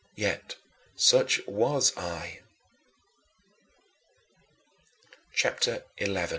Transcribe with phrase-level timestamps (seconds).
[0.15, 0.55] Yet
[0.95, 2.39] such was I.
[5.35, 6.29] CHAPTER XI 21.